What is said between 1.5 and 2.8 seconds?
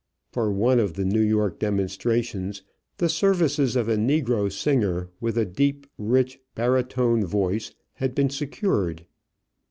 demonstrations